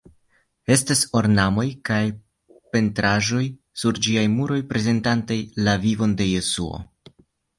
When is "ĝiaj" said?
4.07-4.25